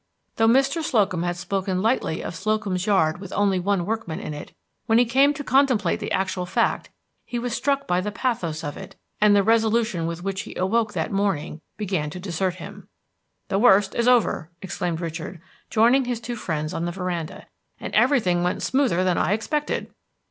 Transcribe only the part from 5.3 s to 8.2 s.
to contemplate the actual fact he was struck by the